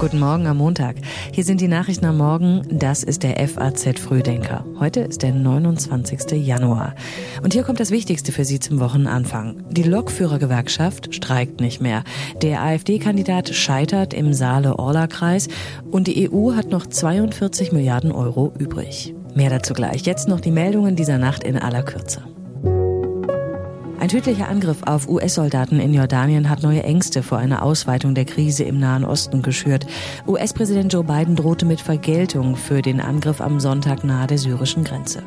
Guten 0.00 0.18
Morgen 0.18 0.46
am 0.46 0.56
Montag. 0.56 0.96
Hier 1.30 1.44
sind 1.44 1.60
die 1.60 1.68
Nachrichten 1.68 2.06
am 2.06 2.16
Morgen. 2.16 2.62
Das 2.70 3.02
ist 3.02 3.22
der 3.22 3.36
FAZ 3.46 4.00
Frühdenker. 4.00 4.64
Heute 4.78 5.00
ist 5.00 5.22
der 5.22 5.34
29. 5.34 6.42
Januar. 6.42 6.94
Und 7.42 7.52
hier 7.52 7.64
kommt 7.64 7.80
das 7.80 7.90
Wichtigste 7.90 8.32
für 8.32 8.46
Sie 8.46 8.60
zum 8.60 8.80
Wochenanfang. 8.80 9.62
Die 9.68 9.82
Lokführergewerkschaft 9.82 11.14
streikt 11.14 11.60
nicht 11.60 11.82
mehr. 11.82 12.02
Der 12.40 12.62
AfD-Kandidat 12.62 13.50
scheitert 13.50 14.14
im 14.14 14.32
Saale-Orla-Kreis 14.32 15.48
und 15.90 16.06
die 16.06 16.32
EU 16.32 16.54
hat 16.54 16.70
noch 16.70 16.86
42 16.86 17.72
Milliarden 17.72 18.10
Euro 18.10 18.54
übrig. 18.58 19.14
Mehr 19.34 19.50
dazu 19.50 19.74
gleich. 19.74 20.06
Jetzt 20.06 20.28
noch 20.28 20.40
die 20.40 20.50
Meldungen 20.50 20.96
dieser 20.96 21.18
Nacht 21.18 21.44
in 21.44 21.58
aller 21.58 21.82
Kürze. 21.82 22.22
Tödlicher 24.10 24.48
Angriff 24.48 24.78
auf 24.86 25.08
US-Soldaten 25.08 25.78
in 25.78 25.94
Jordanien 25.94 26.50
hat 26.50 26.64
neue 26.64 26.82
Ängste 26.82 27.22
vor 27.22 27.38
einer 27.38 27.62
Ausweitung 27.62 28.16
der 28.16 28.24
Krise 28.24 28.64
im 28.64 28.80
Nahen 28.80 29.04
Osten 29.04 29.40
geschürt. 29.40 29.86
US-Präsident 30.26 30.92
Joe 30.92 31.04
Biden 31.04 31.36
drohte 31.36 31.64
mit 31.64 31.80
Vergeltung 31.80 32.56
für 32.56 32.82
den 32.82 33.00
Angriff 33.00 33.40
am 33.40 33.60
Sonntag 33.60 34.02
nahe 34.02 34.26
der 34.26 34.38
syrischen 34.38 34.82
Grenze. 34.82 35.22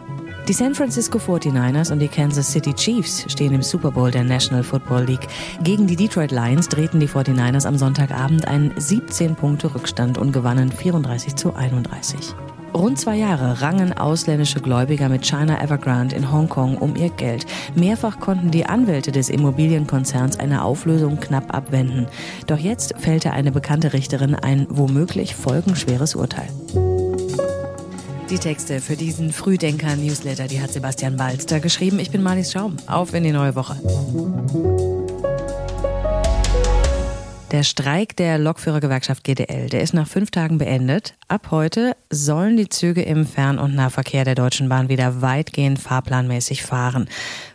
Die 0.49 0.51
San 0.53 0.75
Francisco 0.75 1.17
49ers 1.17 1.93
und 1.93 1.99
die 1.99 2.09
Kansas 2.09 2.51
City 2.51 2.73
Chiefs 2.73 3.23
stehen 3.31 3.53
im 3.53 3.61
Super 3.61 3.91
Bowl 3.91 4.11
der 4.11 4.25
National 4.25 4.63
Football 4.63 5.05
League. 5.05 5.29
Gegen 5.63 5.87
die 5.87 5.95
Detroit 5.95 6.31
Lions 6.31 6.67
drehten 6.67 6.99
die 6.99 7.07
49ers 7.07 7.65
am 7.65 7.77
Sonntagabend 7.77 8.49
einen 8.49 8.73
17-Punkte-Rückstand 8.73 10.17
und 10.17 10.33
gewannen 10.33 10.73
34 10.73 11.37
zu 11.37 11.55
31. 11.55 12.35
Rund 12.73 12.99
zwei 12.99 13.17
Jahre 13.17 13.61
rangen 13.61 13.93
ausländische 13.93 14.59
Gläubiger 14.59 15.07
mit 15.07 15.25
China 15.25 15.61
Evergrande 15.61 16.15
in 16.15 16.31
Hongkong 16.31 16.77
um 16.77 16.95
ihr 16.95 17.09
Geld. 17.09 17.45
Mehrfach 17.75 18.19
konnten 18.19 18.49
die 18.49 18.65
Anwälte 18.65 19.11
des 19.11 19.29
Immobilienkonzerns 19.29 20.39
eine 20.39 20.63
Auflösung 20.63 21.19
knapp 21.19 21.53
abwenden. 21.53 22.07
Doch 22.47 22.57
jetzt 22.57 22.95
fällte 22.97 23.31
eine 23.31 23.51
bekannte 23.51 23.93
Richterin 23.93 24.33
ein 24.35 24.65
womöglich 24.69 25.35
folgenschweres 25.35 26.15
Urteil. 26.15 26.47
Die 28.29 28.39
Texte 28.39 28.81
für 28.81 28.95
diesen 28.95 29.31
Frühdenker-Newsletter, 29.31 30.47
die 30.47 30.59
hat 30.59 30.71
Sebastian 30.71 31.17
Balster 31.17 31.59
geschrieben. 31.59 31.99
Ich 31.99 32.09
bin 32.09 32.23
Marlies 32.23 32.51
Schaum. 32.51 32.77
Auf 32.87 33.13
in 33.13 33.23
die 33.23 33.31
neue 33.31 33.55
Woche. 33.55 33.75
Der 37.53 37.61
Streik 37.61 38.15
der 38.15 38.39
Lokführergewerkschaft 38.39 39.23
GDL, 39.23 39.69
der 39.69 39.81
ist 39.81 39.93
nach 39.93 40.07
fünf 40.07 40.31
Tagen 40.31 40.57
beendet. 40.57 41.13
Ab 41.27 41.49
heute 41.51 41.95
sollen 42.09 42.57
die 42.57 42.67
Züge 42.67 43.03
im 43.03 43.27
Fern- 43.27 43.59
und 43.59 43.75
Nahverkehr 43.75 44.25
der 44.25 44.33
Deutschen 44.33 44.69
Bahn 44.69 44.89
wieder 44.89 45.21
weitgehend 45.21 45.77
fahrplanmäßig 45.77 46.63
fahren. 46.63 47.07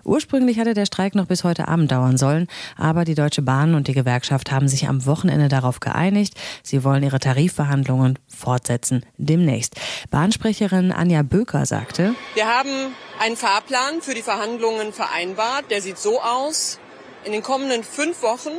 Ursprünglich 0.05 0.61
hatte 0.61 0.75
der 0.75 0.87
Streik 0.87 1.17
noch 1.17 1.27
bis 1.27 1.43
heute 1.43 1.67
Abend 1.67 1.91
dauern 1.91 2.17
sollen, 2.17 2.47
aber 2.77 3.05
die 3.05 3.17
Deutsche 3.17 3.43
Bahn 3.43 3.75
und 3.75 3.89
die 3.89 3.93
Gewerkschaft 3.93 4.53
haben 4.53 4.69
sich 4.69 4.87
am 4.87 5.05
Wochenende 5.05 5.49
darauf 5.49 5.81
geeinigt. 5.81 6.35
Sie 6.63 6.85
wollen 6.85 7.03
ihre 7.03 7.19
Tarifverhandlungen 7.19 8.21
fortsetzen 8.29 9.05
demnächst. 9.17 9.75
Bahnsprecherin 10.13 10.93
Anja 10.93 11.25
Böker 11.25 11.67
sagte, 11.67 12.15
Wir 12.35 12.47
haben 12.47 12.71
einen 13.19 13.37
Fahrplan 13.37 14.01
für 14.01 14.15
die 14.15 14.23
Verhandlungen 14.23 14.93
vereinbart. 14.93 15.73
Der 15.73 15.83
sieht 15.83 15.99
so 15.99 16.23
aus. 16.23 16.79
In 17.25 17.33
den 17.33 17.43
kommenden 17.43 17.83
fünf 17.83 18.23
Wochen 18.23 18.53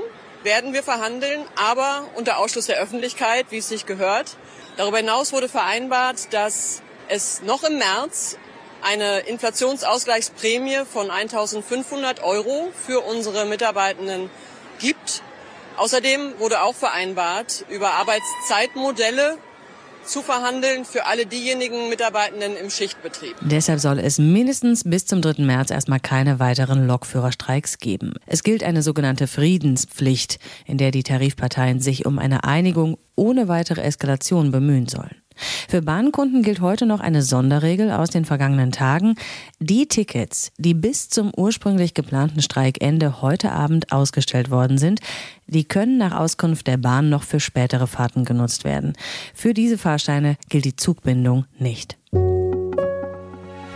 werden 0.44 0.74
wir 0.74 0.84
verhandeln, 0.84 1.46
aber 1.56 2.08
unter 2.16 2.38
Ausschluss 2.38 2.68
der 2.68 2.78
Öffentlichkeit, 2.78 3.48
wie 3.50 3.58
es 3.58 3.70
sich 3.70 3.86
gehört. 3.86 4.38
Darüber 4.78 4.98
hinaus 4.98 5.34
wurde 5.34 5.50
vereinbart, 5.50 6.34
dass 6.34 6.82
es 7.08 7.42
noch 7.42 7.64
im 7.64 7.78
März 7.78 8.38
eine 8.82 9.20
Inflationsausgleichsprämie 9.20 10.86
von 10.86 11.10
1.500 11.10 12.22
Euro 12.22 12.72
für 12.86 13.02
unsere 13.02 13.46
Mitarbeitenden 13.46 14.30
gibt. 14.80 15.22
Außerdem 15.76 16.40
wurde 16.40 16.62
auch 16.62 16.76
vereinbart, 16.76 17.66
über 17.70 17.92
Arbeitszeitmodelle 17.92 19.38
zu 20.06 20.22
verhandeln 20.22 20.86
für 20.86 21.06
alle 21.06 21.26
diejenigen 21.26 21.90
Mitarbeitenden 21.90 22.56
im 22.56 22.70
Schichtbetrieb. 22.70 23.36
Deshalb 23.42 23.80
soll 23.80 24.00
es 24.00 24.18
mindestens 24.18 24.84
bis 24.84 25.06
zum 25.06 25.22
3. 25.22 25.44
März 25.44 25.72
erstmal 25.72 26.00
keine 26.00 26.40
weiteren 26.40 26.88
Lokführerstreiks 26.88 27.78
geben. 27.78 28.14
Es 28.26 28.44
gilt 28.44 28.64
eine 28.64 28.82
sogenannte 28.82 29.28
Friedenspflicht, 29.28 30.40
in 30.66 30.78
der 30.78 30.92
die 30.92 31.04
Tarifparteien 31.04 31.80
sich 31.80 32.06
um 32.06 32.20
eine 32.20 32.44
Einigung 32.44 32.98
ohne 33.16 33.48
weitere 33.48 33.82
Eskalation 33.82 34.52
bemühen 34.52 34.88
sollen. 34.88 35.22
Für 35.68 35.82
Bahnkunden 35.82 36.44
gilt 36.44 36.62
heute 36.62 36.86
noch 36.86 37.00
eine 37.00 37.22
Sonderregel 37.22 37.92
aus 37.92 38.10
den 38.10 38.26
vergangenen 38.26 38.72
Tagen. 38.72 39.16
Die 39.60 39.88
Tickets, 39.88 40.52
die 40.58 40.74
bis 40.74 41.10
zum 41.10 41.32
ursprünglich 41.36 41.94
geplanten 41.94 42.42
Streikende 42.42 43.22
heute 43.22 43.52
Abend 43.52 43.92
ausgestellt 43.92 44.50
worden 44.50 44.78
sind, 44.78 45.02
die 45.48 45.64
können 45.64 45.98
nach 45.98 46.18
Auskunft 46.18 46.68
der 46.68 46.78
Bahn 46.78 47.10
noch 47.10 47.24
für 47.24 47.40
spätere 47.40 47.88
Fahrten 47.88 48.26
genutzt 48.26 48.64
werden. 48.64 48.94
Für 49.34 49.54
diese 49.54 49.78
Fahrsteine 49.78 50.38
gilt 50.50 50.66
die 50.66 50.76
Zugbindung 50.76 51.46
nicht. 51.58 51.99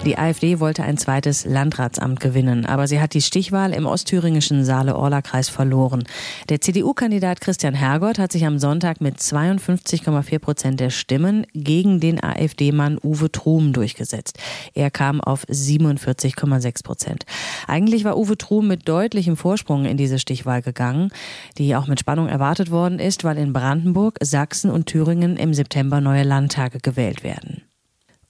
Die 0.06 0.18
AfD 0.18 0.60
wollte 0.60 0.84
ein 0.84 0.98
zweites 0.98 1.46
Landratsamt 1.46 2.20
gewinnen, 2.20 2.66
aber 2.66 2.88
sie 2.88 3.00
hat 3.00 3.14
die 3.14 3.22
Stichwahl 3.22 3.72
im 3.72 3.86
ostthüringischen 3.86 4.66
Saale-Orla-Kreis 4.66 5.48
verloren. 5.48 6.04
Der 6.50 6.60
CDU-Kandidat 6.60 7.40
Christian 7.40 7.74
Hergott 7.74 8.20
hat 8.20 8.34
sich 8.34 8.46
am 8.46 8.60
Sonntag 8.60 9.00
mit 9.00 9.20
52,4 9.20 10.40
Prozent 10.40 10.80
der 10.82 10.90
Stimmen 10.90 11.48
gegen 11.54 12.02
den 12.02 12.22
AfD-Mann 12.22 13.00
Uwe 13.02 13.32
Trum 13.32 13.72
durchgesetzt. 13.72 14.40
Er 14.74 14.92
kam 14.92 15.22
auf 15.22 15.46
47,6 15.46 16.84
Prozent. 16.84 17.26
Eigentlich 17.68 18.04
war 18.04 18.18
Uwe 18.18 18.38
Trum 18.38 18.68
mit 18.68 18.90
deutlichem 18.90 19.38
Vorsprung 19.38 19.86
in 19.86 19.96
diese 19.96 20.20
Stichwahl 20.20 20.62
gegangen, 20.62 21.12
die 21.58 21.78
auch 21.78 21.88
mit 21.88 22.02
Spannung 22.02 22.28
erwartet 22.28 22.72
worden 22.72 23.00
ist, 23.00 23.24
weil 23.24 23.38
in 23.38 23.54
Brandenburg, 23.54 24.18
Sachsen 24.22 24.70
und 24.70 24.88
Thüringen 24.88 25.38
im 25.38 25.54
September 25.54 26.02
neue 26.02 26.24
Landtage 26.24 26.80
gewählt 26.80 27.24
werden. 27.24 27.63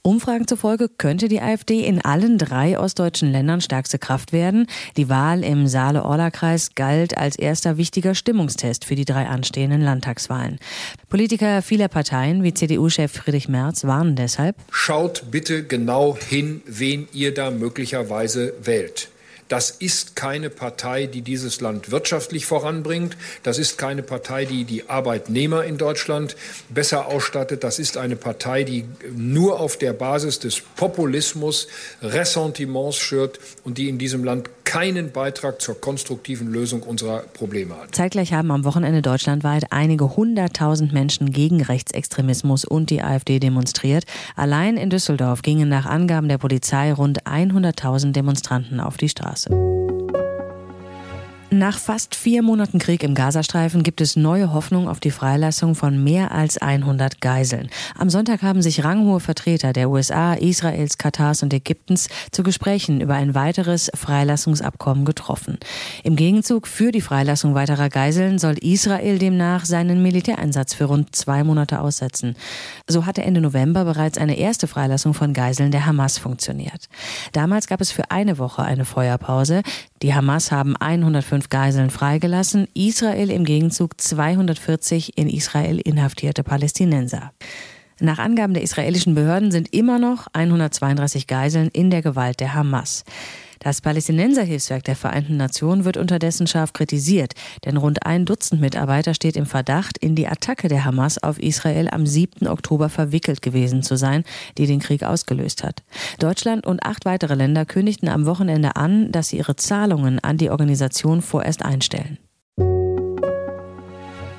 Umfragen 0.05 0.49
zufolge 0.49 0.89
könnte 0.89 1.29
die 1.29 1.39
AfD 1.39 1.79
in 1.79 2.03
allen 2.03 2.37
drei 2.37 2.77
ostdeutschen 2.77 3.31
Ländern 3.31 3.61
stärkste 3.61 3.97
Kraft 3.97 4.33
werden. 4.33 4.67
Die 4.97 5.07
Wahl 5.07 5.45
im 5.45 5.65
Saale-Orla-Kreis 5.65 6.75
galt 6.75 7.17
als 7.17 7.37
erster 7.37 7.77
wichtiger 7.77 8.13
Stimmungstest 8.13 8.83
für 8.83 8.95
die 8.95 9.05
drei 9.05 9.27
anstehenden 9.27 9.79
Landtagswahlen. 9.81 10.59
Politiker 11.07 11.61
vieler 11.61 11.87
Parteien 11.87 12.43
wie 12.43 12.53
CDU-Chef 12.53 13.13
Friedrich 13.13 13.47
Merz 13.47 13.85
warnen 13.85 14.17
deshalb. 14.17 14.57
Schaut 14.71 15.31
bitte 15.31 15.63
genau 15.63 16.17
hin, 16.17 16.61
wen 16.65 17.07
ihr 17.13 17.33
da 17.33 17.49
möglicherweise 17.49 18.55
wählt. 18.61 19.07
Das 19.47 19.71
ist 19.71 20.15
keine 20.15 20.49
Partei, 20.49 21.05
die 21.05 21.21
dieses 21.21 21.61
Land 21.61 21.91
wirtschaftlich 21.91 22.45
voranbringt. 22.45 23.17
Das 23.43 23.57
ist 23.59 23.77
keine 23.77 24.03
Partei, 24.03 24.45
die 24.45 24.63
die 24.63 24.89
Arbeitnehmer 24.89 25.63
in 25.63 25.77
Deutschland 25.77 26.35
besser 26.69 27.07
ausstattet. 27.07 27.63
Das 27.63 27.79
ist 27.79 27.97
eine 27.97 28.15
Partei, 28.15 28.63
die 28.63 28.85
nur 29.15 29.59
auf 29.59 29.77
der 29.77 29.93
Basis 29.93 30.39
des 30.39 30.59
Populismus 30.59 31.67
Ressentiments 32.01 32.97
schürt 32.97 33.39
und 33.63 33.77
die 33.77 33.89
in 33.89 33.97
diesem 33.97 34.23
Land 34.23 34.49
keinen 34.63 35.11
Beitrag 35.11 35.61
zur 35.61 35.79
konstruktiven 35.79 36.51
Lösung 36.51 36.81
unserer 36.81 37.19
Probleme 37.19 37.75
hat. 37.75 37.93
Zeitgleich 37.93 38.33
haben 38.33 38.49
am 38.49 38.63
Wochenende 38.63 39.03
deutschlandweit 39.03 39.65
einige 39.71 40.15
hunderttausend 40.15 40.93
Menschen 40.93 41.31
gegen 41.31 41.61
Rechtsextremismus 41.61 42.65
und 42.65 42.89
die 42.89 43.03
AfD 43.03 43.39
demonstriert. 43.39 44.05
Allein 44.35 44.77
in 44.77 44.89
Düsseldorf 44.89 45.43
gingen 45.43 45.69
nach 45.69 45.85
Angaben 45.85 46.27
der 46.27 46.39
Polizei 46.39 46.91
rund 46.91 47.23
100.000 47.25 48.13
Demonstranten 48.13 48.79
auf 48.79 48.97
die 48.97 49.09
Straße. 49.09 49.32
Straße. 49.33 49.82
Nach 51.53 51.77
fast 51.77 52.15
vier 52.15 52.41
Monaten 52.41 52.79
Krieg 52.79 53.03
im 53.03 53.13
Gazastreifen 53.13 53.83
gibt 53.83 54.01
es 54.01 54.15
neue 54.15 54.53
Hoffnung 54.53 54.89
auf 54.89 54.99
die 54.99 55.11
Freilassung 55.11 55.75
von 55.75 56.03
mehr 56.03 56.31
als 56.31 56.57
100 56.57 57.21
Geiseln. 57.21 57.69
Am 57.95 58.09
Sonntag 58.09 58.41
haben 58.41 58.63
sich 58.63 58.83
ranghohe 58.83 59.19
Vertreter 59.19 59.71
der 59.71 59.91
USA, 59.91 60.33
Israels, 60.33 60.97
Katars 60.97 61.43
und 61.43 61.53
Ägyptens 61.53 62.09
zu 62.31 62.41
Gesprächen 62.41 63.01
über 63.01 63.13
ein 63.13 63.35
weiteres 63.35 63.91
Freilassungsabkommen 63.93 65.05
getroffen. 65.05 65.59
Im 66.03 66.15
Gegenzug 66.15 66.65
für 66.65 66.91
die 66.91 67.01
Freilassung 67.01 67.53
weiterer 67.53 67.89
Geiseln 67.89 68.39
soll 68.39 68.57
Israel 68.57 69.19
demnach 69.19 69.65
seinen 69.65 70.01
Militäreinsatz 70.01 70.73
für 70.73 70.85
rund 70.85 71.15
zwei 71.15 71.43
Monate 71.43 71.81
aussetzen. 71.81 72.35
So 72.87 73.05
hatte 73.05 73.21
Ende 73.21 73.41
November 73.41 73.85
bereits 73.85 74.17
eine 74.17 74.39
erste 74.39 74.65
Freilassung 74.65 75.13
von 75.13 75.33
Geiseln 75.33 75.69
der 75.69 75.85
Hamas 75.85 76.17
funktioniert. 76.17 76.89
Damals 77.31 77.67
gab 77.67 77.79
es 77.79 77.91
für 77.91 78.09
eine 78.09 78.39
Woche 78.39 78.63
eine 78.63 78.85
Feuerpause. 78.85 79.61
Die 80.01 80.15
Hamas 80.15 80.51
haben 80.51 80.75
105 80.75 81.42
Geiseln 81.49 81.89
freigelassen, 81.89 82.67
Israel 82.73 83.29
im 83.29 83.45
Gegenzug 83.45 83.99
240 83.99 85.17
in 85.17 85.29
Israel 85.29 85.79
inhaftierte 85.79 86.43
Palästinenser. 86.43 87.31
Nach 87.99 88.19
Angaben 88.19 88.53
der 88.53 88.63
israelischen 88.63 89.15
Behörden 89.15 89.51
sind 89.51 89.73
immer 89.73 89.99
noch 89.99 90.27
132 90.33 91.27
Geiseln 91.27 91.69
in 91.71 91.89
der 91.89 92.01
Gewalt 92.01 92.39
der 92.39 92.53
Hamas. 92.53 93.05
Das 93.63 93.79
Palästinenserhilfswerk 93.79 94.83
der 94.83 94.97
Vereinten 94.97 95.37
Nationen 95.37 95.85
wird 95.85 95.95
unterdessen 95.95 96.47
scharf 96.47 96.73
kritisiert, 96.73 97.33
denn 97.63 97.77
rund 97.77 98.05
ein 98.05 98.25
Dutzend 98.25 98.59
Mitarbeiter 98.59 99.13
steht 99.13 99.37
im 99.37 99.45
Verdacht, 99.45 99.97
in 99.97 100.15
die 100.15 100.27
Attacke 100.27 100.67
der 100.67 100.83
Hamas 100.83 101.23
auf 101.23 101.39
Israel 101.39 101.87
am 101.89 102.05
7. 102.05 102.47
Oktober 102.47 102.89
verwickelt 102.89 103.41
gewesen 103.41 103.81
zu 103.81 103.95
sein, 103.95 104.25
die 104.57 104.67
den 104.67 104.79
Krieg 104.79 105.03
ausgelöst 105.03 105.63
hat. 105.63 105.81
Deutschland 106.19 106.67
und 106.67 106.83
acht 106.83 107.05
weitere 107.05 107.35
Länder 107.35 107.65
kündigten 107.65 108.09
am 108.09 108.25
Wochenende 108.25 108.75
an, 108.75 109.11
dass 109.13 109.29
sie 109.29 109.37
ihre 109.37 109.55
Zahlungen 109.55 110.19
an 110.19 110.37
die 110.37 110.49
Organisation 110.49 111.21
vorerst 111.21 111.63
einstellen. 111.63 112.17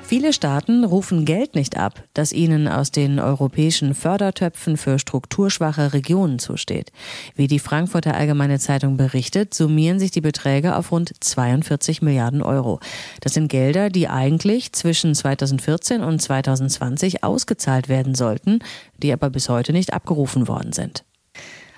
Viele 0.07 0.33
Staaten 0.33 0.83
rufen 0.83 1.25
Geld 1.25 1.55
nicht 1.55 1.77
ab, 1.77 2.03
das 2.13 2.31
ihnen 2.31 2.67
aus 2.67 2.91
den 2.91 3.19
europäischen 3.19 3.95
Fördertöpfen 3.95 4.77
für 4.77 4.99
strukturschwache 4.99 5.93
Regionen 5.93 6.37
zusteht. 6.37 6.91
Wie 7.35 7.47
die 7.47 7.57
Frankfurter 7.57 8.13
Allgemeine 8.13 8.59
Zeitung 8.59 8.97
berichtet, 8.97 9.55
summieren 9.55 9.97
sich 9.97 10.11
die 10.11 10.21
Beträge 10.21 10.75
auf 10.75 10.91
rund 10.91 11.11
42 11.19 12.03
Milliarden 12.03 12.43
Euro. 12.43 12.79
Das 13.21 13.33
sind 13.33 13.47
Gelder, 13.47 13.89
die 13.89 14.07
eigentlich 14.07 14.73
zwischen 14.73 15.15
2014 15.15 16.03
und 16.03 16.21
2020 16.21 17.23
ausgezahlt 17.23 17.89
werden 17.89 18.13
sollten, 18.13 18.59
die 19.01 19.11
aber 19.11 19.31
bis 19.31 19.49
heute 19.49 19.73
nicht 19.73 19.91
abgerufen 19.91 20.47
worden 20.47 20.71
sind. 20.71 21.03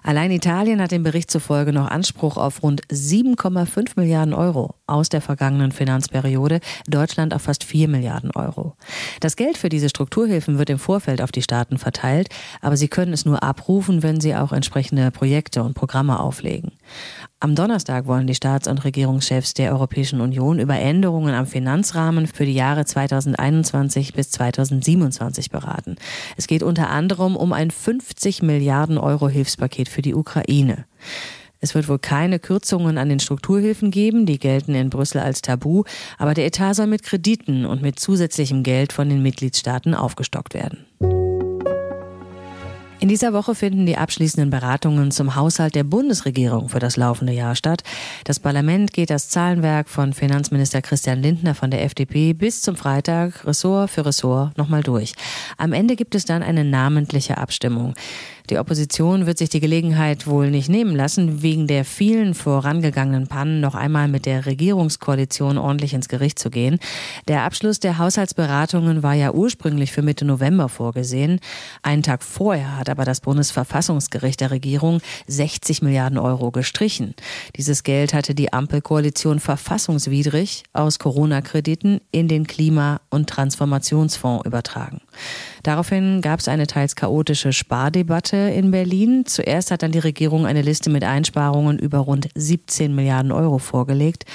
Allein 0.07 0.31
Italien 0.31 0.81
hat 0.81 0.91
dem 0.91 1.03
Bericht 1.03 1.29
zufolge 1.29 1.73
noch 1.73 1.89
Anspruch 1.89 2.37
auf 2.37 2.63
rund 2.63 2.81
7,5 2.87 3.91
Milliarden 3.97 4.33
Euro 4.33 4.75
aus 4.85 5.09
der 5.09 5.19
vergangenen 5.19 5.73
Finanzperiode, 5.73 6.61
Deutschland 6.87 7.33
auf 7.33 7.41
fast 7.41 7.65
4 7.65 7.89
Milliarden 7.89 8.31
Euro. 8.31 8.77
Das 9.19 9.35
Geld 9.35 9.57
für 9.57 9.67
diese 9.67 9.89
Strukturhilfen 9.89 10.59
wird 10.59 10.69
im 10.69 10.79
Vorfeld 10.79 11.21
auf 11.21 11.33
die 11.33 11.41
Staaten 11.41 11.77
verteilt, 11.77 12.29
aber 12.61 12.77
sie 12.77 12.87
können 12.87 13.11
es 13.11 13.25
nur 13.25 13.43
abrufen, 13.43 14.01
wenn 14.01 14.21
sie 14.21 14.33
auch 14.33 14.53
entsprechende 14.53 15.11
Projekte 15.11 15.61
und 15.61 15.73
Programme 15.73 16.21
auflegen. 16.21 16.71
Am 17.39 17.53
Donnerstag 17.53 18.07
wollen 18.07 18.25
die 18.25 18.33
Staats- 18.33 18.67
und 18.67 18.83
Regierungschefs 18.83 19.53
der 19.53 19.71
Europäischen 19.71 20.21
Union 20.21 20.57
über 20.57 20.73
Änderungen 20.73 21.35
am 21.35 21.45
Finanzrahmen 21.45 22.25
für 22.25 22.45
die 22.45 22.53
Jahre 22.53 22.83
2021 22.83 24.13
bis 24.13 24.31
2027 24.31 25.51
beraten. 25.51 25.97
Es 26.35 26.47
geht 26.47 26.63
unter 26.63 26.89
anderem 26.89 27.35
um 27.35 27.53
ein 27.53 27.69
50 27.69 28.41
Milliarden 28.41 28.97
Euro 28.97 29.29
Hilfspaket 29.29 29.87
für 29.87 30.01
die 30.01 30.15
Ukraine. 30.15 30.85
Es 31.59 31.75
wird 31.75 31.87
wohl 31.87 31.99
keine 31.99 32.39
Kürzungen 32.39 32.97
an 32.97 33.09
den 33.09 33.19
Strukturhilfen 33.19 33.91
geben, 33.91 34.25
die 34.25 34.39
gelten 34.39 34.73
in 34.73 34.89
Brüssel 34.89 35.21
als 35.21 35.43
Tabu, 35.43 35.83
aber 36.17 36.33
der 36.33 36.47
Etat 36.47 36.73
soll 36.73 36.87
mit 36.87 37.03
Krediten 37.03 37.67
und 37.67 37.83
mit 37.83 37.99
zusätzlichem 37.99 38.63
Geld 38.63 38.93
von 38.93 39.09
den 39.09 39.21
Mitgliedstaaten 39.21 39.93
aufgestockt 39.93 40.55
werden. 40.55 40.85
In 42.99 43.09
dieser 43.09 43.31
Woche 43.31 43.53
finden 43.53 43.85
die 43.85 43.95
abschließenden 43.95 44.49
Beratungen 44.49 45.11
zum 45.11 45.35
Haushalt 45.35 45.75
der 45.75 45.83
Bundesregierung 45.83 46.67
für 46.69 46.79
das 46.79 46.97
laufende 46.97 47.31
Jahr 47.31 47.55
statt. 47.55 47.83
Das 48.23 48.39
Parlament 48.39 48.91
geht 48.91 49.11
das 49.11 49.29
Zahlenwerk 49.29 49.87
von 49.87 50.13
Finanzminister 50.13 50.81
Christian 50.81 51.21
Lindner 51.21 51.53
von 51.53 51.69
der 51.69 51.83
FDP 51.83 52.33
bis 52.33 52.63
zum 52.63 52.75
Freitag 52.75 53.45
Ressort 53.45 53.91
für 53.91 54.03
Ressort 54.03 54.57
nochmal 54.57 54.81
durch. 54.81 55.13
Am 55.57 55.73
Ende 55.73 55.95
gibt 55.95 56.15
es 56.15 56.25
dann 56.25 56.41
eine 56.41 56.63
namentliche 56.63 57.37
Abstimmung. 57.37 57.93
Die 58.49 58.59
Opposition 58.59 59.25
wird 59.25 59.37
sich 59.37 59.49
die 59.49 59.59
Gelegenheit 59.59 60.25
wohl 60.25 60.49
nicht 60.49 60.69
nehmen 60.69 60.95
lassen, 60.95 61.41
wegen 61.41 61.67
der 61.67 61.83
vielen 61.83 62.33
vorangegangenen 62.33 63.27
Pannen 63.27 63.59
noch 63.59 63.75
einmal 63.75 64.07
mit 64.07 64.25
der 64.25 64.45
Regierungskoalition 64.45 65.57
ordentlich 65.57 65.93
ins 65.93 66.07
Gericht 66.07 66.39
zu 66.39 66.49
gehen. 66.49 66.79
Der 67.27 67.43
Abschluss 67.43 67.81
der 67.81 67.97
Haushaltsberatungen 67.97 69.03
war 69.03 69.15
ja 69.15 69.33
ursprünglich 69.33 69.91
für 69.91 70.01
Mitte 70.01 70.23
November 70.23 70.69
vorgesehen. 70.69 71.41
Einen 71.83 72.03
Tag 72.03 72.23
vorher 72.23 72.77
hat 72.77 72.87
aber 72.87 73.03
das 73.03 73.19
Bundesverfassungsgericht 73.19 74.39
der 74.39 74.51
Regierung 74.51 75.01
60 75.27 75.81
Milliarden 75.81 76.17
Euro 76.17 76.51
gestrichen. 76.51 77.15
Dieses 77.57 77.83
Geld 77.83 78.13
hatte 78.13 78.33
die 78.33 78.53
Ampelkoalition 78.53 79.41
verfassungswidrig 79.41 80.63
aus 80.71 80.99
Corona-Krediten 80.99 81.99
in 82.11 82.29
den 82.29 82.47
Klima- 82.47 83.01
und 83.09 83.29
Transformationsfonds 83.29 84.45
übertragen. 84.45 85.01
Daraufhin 85.63 86.21
gab 86.21 86.39
es 86.39 86.47
eine 86.47 86.65
teils 86.65 86.95
chaotische 86.95 87.51
Spardebatte 87.51 88.36
in 88.37 88.71
Berlin. 88.71 89.25
Zuerst 89.25 89.71
hat 89.71 89.83
dann 89.83 89.91
die 89.91 89.99
Regierung 89.99 90.45
eine 90.45 90.61
Liste 90.61 90.89
mit 90.89 91.03
Einsparungen 91.03 91.79
über 91.79 91.99
rund 91.99 92.29
17 92.35 92.93
Milliarden 92.93 93.31
Euro 93.31 93.57
vorgelegt. 93.57 94.25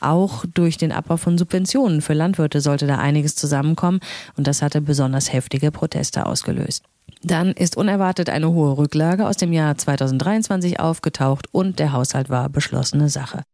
Auch 0.00 0.44
durch 0.52 0.76
den 0.76 0.92
Abbau 0.92 1.16
von 1.16 1.38
Subventionen 1.38 2.02
für 2.02 2.12
Landwirte 2.12 2.60
sollte 2.60 2.86
da 2.86 2.98
einiges 2.98 3.36
zusammenkommen 3.36 4.00
und 4.36 4.46
das 4.46 4.62
hatte 4.62 4.80
besonders 4.80 5.32
heftige 5.32 5.70
Proteste 5.70 6.26
ausgelöst. 6.26 6.84
Dann 7.22 7.52
ist 7.52 7.76
unerwartet 7.76 8.28
eine 8.28 8.52
hohe 8.52 8.76
Rücklage 8.76 9.26
aus 9.26 9.36
dem 9.36 9.52
Jahr 9.52 9.76
2023 9.78 10.78
aufgetaucht 10.78 11.46
und 11.52 11.78
der 11.78 11.92
Haushalt 11.92 12.28
war 12.28 12.48
beschlossene 12.48 13.08
Sache. 13.08 13.44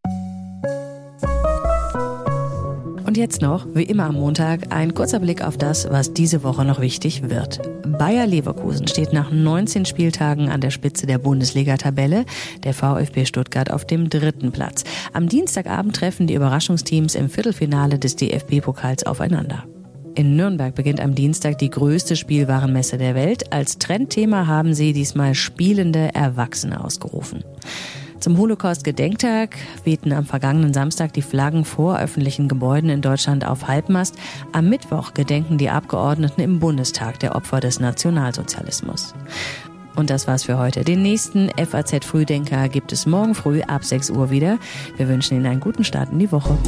Und 3.10 3.16
jetzt 3.16 3.42
noch, 3.42 3.66
wie 3.74 3.82
immer 3.82 4.04
am 4.04 4.14
Montag, 4.14 4.72
ein 4.72 4.94
kurzer 4.94 5.18
Blick 5.18 5.42
auf 5.42 5.58
das, 5.58 5.90
was 5.90 6.14
diese 6.14 6.44
Woche 6.44 6.64
noch 6.64 6.80
wichtig 6.80 7.28
wird. 7.28 7.60
Bayer 7.98 8.24
Leverkusen 8.24 8.86
steht 8.86 9.12
nach 9.12 9.32
19 9.32 9.84
Spieltagen 9.84 10.48
an 10.48 10.60
der 10.60 10.70
Spitze 10.70 11.08
der 11.08 11.18
Bundesliga-Tabelle, 11.18 12.24
der 12.62 12.72
VfB 12.72 13.24
Stuttgart 13.24 13.72
auf 13.72 13.84
dem 13.84 14.10
dritten 14.10 14.52
Platz. 14.52 14.84
Am 15.12 15.28
Dienstagabend 15.28 15.96
treffen 15.96 16.28
die 16.28 16.34
Überraschungsteams 16.34 17.16
im 17.16 17.28
Viertelfinale 17.28 17.98
des 17.98 18.14
DFB-Pokals 18.14 19.02
aufeinander. 19.02 19.64
In 20.14 20.36
Nürnberg 20.36 20.72
beginnt 20.76 21.00
am 21.00 21.16
Dienstag 21.16 21.58
die 21.58 21.70
größte 21.70 22.14
Spielwarenmesse 22.14 22.96
der 22.96 23.16
Welt. 23.16 23.52
Als 23.52 23.78
Trendthema 23.78 24.46
haben 24.46 24.72
sie 24.72 24.92
diesmal 24.92 25.34
spielende 25.34 26.14
Erwachsene 26.14 26.84
ausgerufen. 26.84 27.42
Zum 28.20 28.36
Holocaust-Gedenktag 28.36 29.56
wehten 29.84 30.12
am 30.12 30.26
vergangenen 30.26 30.74
Samstag 30.74 31.14
die 31.14 31.22
Flaggen 31.22 31.64
vor 31.64 31.98
öffentlichen 31.98 32.48
Gebäuden 32.48 32.90
in 32.90 33.00
Deutschland 33.00 33.46
auf 33.46 33.66
Halbmast. 33.66 34.14
Am 34.52 34.68
Mittwoch 34.68 35.14
gedenken 35.14 35.56
die 35.56 35.70
Abgeordneten 35.70 36.42
im 36.42 36.60
Bundestag 36.60 37.18
der 37.20 37.34
Opfer 37.34 37.60
des 37.60 37.80
Nationalsozialismus. 37.80 39.14
Und 39.96 40.10
das 40.10 40.26
war's 40.26 40.44
für 40.44 40.58
heute. 40.58 40.84
Den 40.84 41.02
nächsten 41.02 41.48
FAZ 41.56 42.04
Frühdenker 42.04 42.68
gibt 42.68 42.92
es 42.92 43.06
morgen 43.06 43.34
früh 43.34 43.62
ab 43.62 43.84
6 43.84 44.10
Uhr 44.10 44.30
wieder. 44.30 44.58
Wir 44.98 45.08
wünschen 45.08 45.38
Ihnen 45.38 45.46
einen 45.46 45.60
guten 45.60 45.84
Start 45.84 46.12
in 46.12 46.18
die 46.18 46.30
Woche. 46.30 46.58